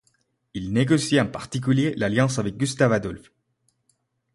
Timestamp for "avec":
2.39-2.57